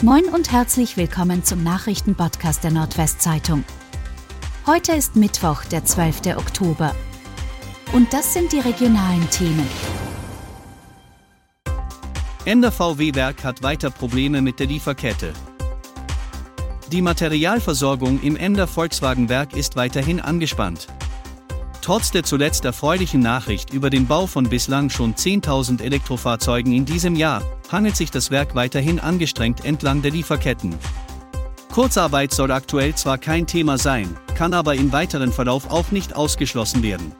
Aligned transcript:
Moin 0.00 0.26
und 0.26 0.52
herzlich 0.52 0.96
willkommen 0.96 1.42
zum 1.42 1.64
Nachrichtenpodcast 1.64 2.62
der 2.62 2.70
Nordwestzeitung. 2.70 3.64
Heute 4.64 4.92
ist 4.92 5.16
Mittwoch, 5.16 5.64
der 5.64 5.84
12. 5.84 6.36
Oktober. 6.36 6.94
Und 7.92 8.12
das 8.12 8.32
sind 8.32 8.52
die 8.52 8.60
regionalen 8.60 9.28
Themen. 9.30 9.66
Ender 12.44 12.70
VW-Werk 12.70 13.42
hat 13.42 13.64
weiter 13.64 13.90
Probleme 13.90 14.40
mit 14.40 14.60
der 14.60 14.68
Lieferkette. 14.68 15.32
Die 16.92 17.02
Materialversorgung 17.02 18.22
im 18.22 18.36
Ender 18.36 18.68
Volkswagen-Werk 18.68 19.56
ist 19.56 19.74
weiterhin 19.74 20.20
angespannt. 20.20 20.86
Trotz 21.88 22.10
der 22.10 22.22
zuletzt 22.22 22.66
erfreulichen 22.66 23.20
Nachricht 23.20 23.72
über 23.72 23.88
den 23.88 24.06
Bau 24.06 24.26
von 24.26 24.46
bislang 24.46 24.90
schon 24.90 25.14
10.000 25.14 25.80
Elektrofahrzeugen 25.80 26.74
in 26.74 26.84
diesem 26.84 27.16
Jahr, 27.16 27.42
hangelt 27.72 27.96
sich 27.96 28.10
das 28.10 28.30
Werk 28.30 28.54
weiterhin 28.54 29.00
angestrengt 29.00 29.64
entlang 29.64 30.02
der 30.02 30.10
Lieferketten. 30.10 30.74
Kurzarbeit 31.72 32.34
soll 32.34 32.50
aktuell 32.50 32.94
zwar 32.94 33.16
kein 33.16 33.46
Thema 33.46 33.78
sein, 33.78 34.14
kann 34.34 34.52
aber 34.52 34.74
im 34.74 34.92
weiteren 34.92 35.32
Verlauf 35.32 35.70
auch 35.70 35.90
nicht 35.90 36.14
ausgeschlossen 36.14 36.82
werden. 36.82 37.12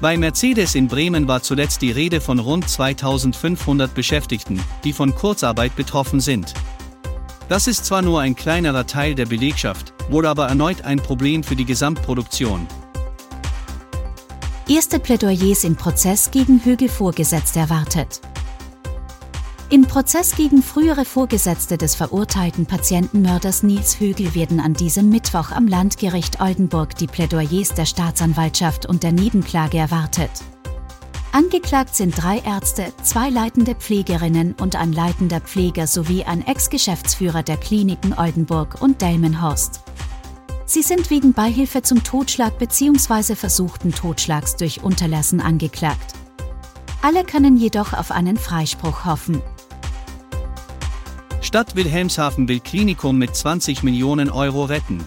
Bei 0.00 0.16
Mercedes 0.16 0.76
in 0.76 0.86
Bremen 0.86 1.26
war 1.26 1.42
zuletzt 1.42 1.82
die 1.82 1.90
Rede 1.90 2.20
von 2.20 2.38
rund 2.38 2.70
2500 2.70 3.92
Beschäftigten, 3.92 4.60
die 4.84 4.92
von 4.92 5.12
Kurzarbeit 5.12 5.74
betroffen 5.74 6.20
sind. 6.20 6.54
Das 7.48 7.66
ist 7.66 7.84
zwar 7.84 8.02
nur 8.02 8.20
ein 8.20 8.36
kleinerer 8.36 8.86
Teil 8.86 9.16
der 9.16 9.26
Belegschaft, 9.26 9.92
wohl 10.08 10.26
aber 10.26 10.46
erneut 10.46 10.82
ein 10.82 10.98
Problem 10.98 11.42
für 11.42 11.56
die 11.56 11.64
Gesamtproduktion, 11.64 12.68
Erste 14.74 14.98
Plädoyers 14.98 15.64
im 15.64 15.76
Prozess 15.76 16.30
gegen 16.30 16.64
Högel-Vorgesetzte 16.64 17.58
erwartet. 17.58 18.22
Im 19.68 19.82
Prozess 19.82 20.34
gegen 20.34 20.62
frühere 20.62 21.04
Vorgesetzte 21.04 21.76
des 21.76 21.94
verurteilten 21.94 22.64
Patientenmörders 22.64 23.64
Nils 23.64 24.00
Högel 24.00 24.34
werden 24.34 24.60
an 24.60 24.72
diesem 24.72 25.10
Mittwoch 25.10 25.50
am 25.50 25.68
Landgericht 25.68 26.40
Oldenburg 26.40 26.96
die 26.96 27.06
Plädoyers 27.06 27.74
der 27.74 27.84
Staatsanwaltschaft 27.84 28.86
und 28.86 29.02
der 29.02 29.12
Nebenklage 29.12 29.76
erwartet. 29.76 30.30
Angeklagt 31.32 31.94
sind 31.94 32.14
drei 32.16 32.38
Ärzte, 32.38 32.94
zwei 33.02 33.28
leitende 33.28 33.74
Pflegerinnen 33.74 34.54
und 34.58 34.76
ein 34.76 34.94
leitender 34.94 35.42
Pfleger 35.42 35.86
sowie 35.86 36.24
ein 36.24 36.46
Ex-Geschäftsführer 36.46 37.42
der 37.42 37.58
Kliniken 37.58 38.14
Oldenburg 38.14 38.80
und 38.80 39.02
Delmenhorst. 39.02 39.82
Sie 40.64 40.82
sind 40.82 41.10
wegen 41.10 41.32
Beihilfe 41.32 41.82
zum 41.82 42.04
Totschlag 42.04 42.58
bzw. 42.58 43.34
versuchten 43.34 43.92
Totschlags 43.92 44.56
durch 44.56 44.82
Unterlassen 44.82 45.40
angeklagt. 45.40 46.14
Alle 47.02 47.24
können 47.24 47.56
jedoch 47.56 47.92
auf 47.92 48.12
einen 48.12 48.36
Freispruch 48.36 49.04
hoffen. 49.04 49.42
Stadt 51.40 51.74
Wilhelmshaven 51.74 52.48
will 52.48 52.60
Klinikum 52.60 53.18
mit 53.18 53.34
20 53.34 53.82
Millionen 53.82 54.30
Euro 54.30 54.64
retten. 54.64 55.04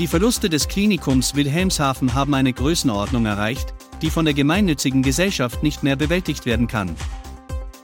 Die 0.00 0.08
Verluste 0.08 0.50
des 0.50 0.66
Klinikums 0.66 1.36
Wilhelmshaven 1.36 2.14
haben 2.14 2.34
eine 2.34 2.52
Größenordnung 2.52 3.24
erreicht, 3.24 3.72
die 4.02 4.10
von 4.10 4.24
der 4.24 4.34
gemeinnützigen 4.34 5.02
Gesellschaft 5.02 5.62
nicht 5.62 5.84
mehr 5.84 5.94
bewältigt 5.94 6.44
werden 6.44 6.66
kann. 6.66 6.96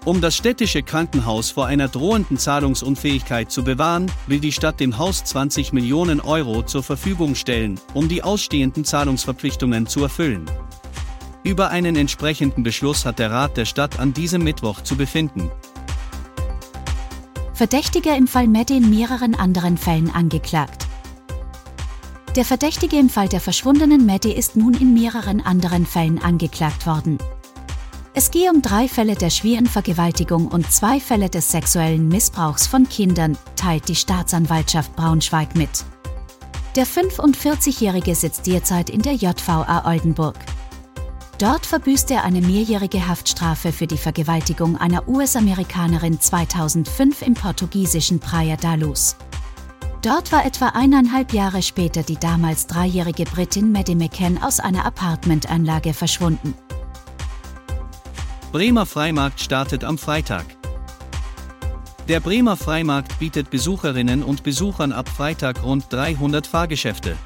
Um 0.09 0.23
das 0.23 0.39
städtische 0.39 0.83
Krankenhaus 0.83 1.51
vor 1.51 1.67
einer 1.67 1.87
drohenden 1.87 2.39
Zahlungsunfähigkeit 2.39 3.53
zu 3.53 3.63
bewahren, 3.63 4.11
will 4.27 4.41
die 4.41 4.53
Stadt 4.53 4.81
dem 4.81 4.97
Haus 4.97 5.23
20 5.23 5.75
Millionen 5.75 6.23
Euro 6.23 6.63
zur 6.63 6.83
Verfügung 6.83 7.35
stellen, 7.35 7.79
um 7.93 8.09
die 8.09 8.23
ausstehenden 8.23 8.87
Zahlungsverpflichtungen 8.87 9.87
zu 9.87 10.03
erfüllen. 10.03 10.51
Über 11.45 11.69
einen 11.69 11.95
entsprechenden 11.95 12.63
Beschluss 12.63 13.05
hat 13.05 13.19
der 13.19 13.31
Rat 13.31 13.59
der 13.59 13.67
Stadt 13.67 14.01
an 14.01 14.15
diesem 14.15 14.43
Mittwoch 14.43 14.81
zu 14.81 14.97
befinden. 14.97 15.51
Verdächtiger 17.53 18.17
im 18.17 18.29
Fall 18.29 18.49
Mette 18.49 18.73
in 18.73 18.89
mehreren 18.89 19.35
anderen 19.35 19.77
Fällen 19.77 20.11
angeklagt. 20.11 20.87
Der 22.35 22.47
Verdächtige 22.47 22.97
im 22.97 23.11
Fall 23.11 23.29
der 23.29 23.43
verschwundenen 23.43 24.07
Mette 24.07 24.33
ist 24.33 24.57
nun 24.57 24.73
in 24.73 24.95
mehreren 24.95 25.43
anderen 25.43 25.85
Fällen 25.85 26.19
angeklagt 26.19 26.87
worden. 26.87 27.19
Es 28.19 28.33
gehe 28.33 28.51
um 28.51 28.63
drei 28.63 28.89
Fälle 28.89 29.15
der 29.15 29.31
schweren 29.31 29.67
Vergewaltigung 29.67 30.49
und 30.49 30.73
zwei 30.73 30.99
Fälle 30.99 31.31
des 31.31 31.53
sexuellen 31.53 32.09
Missbrauchs 32.09 32.67
von 32.67 32.89
Kindern, 32.89 33.39
teilt 33.55 33.89
die 33.89 33.95
Staatsanwaltschaft 33.95 34.97
Braunschweig 34.97 35.55
mit. 35.55 35.85
Der 36.75 36.85
45-Jährige 36.85 38.17
sitzt 38.17 38.49
derzeit 38.49 38.91
in 38.91 39.03
der 39.03 39.13
JVA 39.13 39.85
Oldenburg. 39.89 40.35
Dort 41.39 41.65
verbüßt 41.65 42.11
er 42.11 42.25
eine 42.25 42.41
mehrjährige 42.41 43.07
Haftstrafe 43.07 43.71
für 43.71 43.87
die 43.87 43.97
Vergewaltigung 43.97 44.77
einer 44.77 45.09
US-Amerikanerin 45.09 46.21
2005 46.21 47.23
im 47.23 47.35
portugiesischen 47.35 48.19
Praia 48.19 48.57
da 48.57 48.75
Luz. 48.75 49.15
Dort 50.03 50.33
war 50.33 50.45
etwa 50.45 50.71
eineinhalb 50.71 51.33
Jahre 51.33 51.63
später 51.63 52.03
die 52.03 52.19
damals 52.19 52.67
dreijährige 52.67 53.27
Britin 53.27 53.71
Maddie 53.71 53.95
McCann 53.95 54.43
aus 54.43 54.59
einer 54.59 54.85
Apartmentanlage 54.85 55.95
verschwunden. 55.95 56.57
Bremer 58.51 58.87
Freimarkt 58.87 59.41
startet 59.43 59.85
am 59.85 59.99
Freitag. 59.99 60.47
Der 62.09 62.19
Bremer 62.19 62.57
Freimarkt 62.57 63.19
bietet 63.19 63.51
Besucherinnen 63.51 64.23
und 64.23 64.43
Besuchern 64.43 64.91
ab 64.91 65.07
Freitag 65.07 65.63
rund 65.63 65.93
300 65.93 66.47
Fahrgeschäfte. 66.47 67.19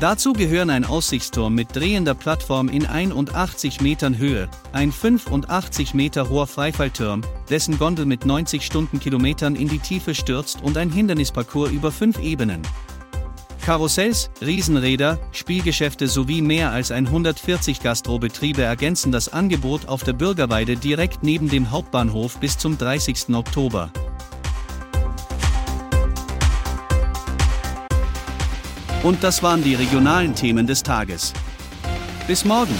Dazu 0.00 0.32
gehören 0.32 0.70
ein 0.70 0.86
Aussichtsturm 0.86 1.54
mit 1.54 1.76
drehender 1.76 2.14
Plattform 2.14 2.70
in 2.70 2.86
81 2.86 3.82
Metern 3.82 4.16
Höhe, 4.16 4.48
ein 4.72 4.90
85 4.90 5.92
Meter 5.92 6.30
hoher 6.30 6.46
Freifallturm, 6.46 7.20
dessen 7.50 7.78
Gondel 7.78 8.06
mit 8.06 8.24
90 8.24 8.64
Stundenkilometern 8.64 9.54
in 9.54 9.68
die 9.68 9.80
Tiefe 9.80 10.14
stürzt 10.14 10.62
und 10.62 10.78
ein 10.78 10.90
Hindernisparcours 10.90 11.70
über 11.70 11.92
fünf 11.92 12.18
Ebenen. 12.18 12.62
Karussells, 13.62 14.28
Riesenräder, 14.40 15.20
Spielgeschäfte 15.30 16.08
sowie 16.08 16.42
mehr 16.42 16.72
als 16.72 16.90
140 16.90 17.80
Gastrobetriebe 17.80 18.62
ergänzen 18.62 19.12
das 19.12 19.32
Angebot 19.32 19.86
auf 19.86 20.02
der 20.02 20.14
Bürgerweide 20.14 20.76
direkt 20.76 21.22
neben 21.22 21.48
dem 21.48 21.70
Hauptbahnhof 21.70 22.38
bis 22.38 22.58
zum 22.58 22.76
30. 22.76 23.34
Oktober. 23.34 23.92
Und 29.04 29.22
das 29.22 29.42
waren 29.44 29.62
die 29.62 29.74
regionalen 29.74 30.34
Themen 30.34 30.66
des 30.66 30.82
Tages. 30.82 31.32
Bis 32.26 32.44
morgen! 32.44 32.74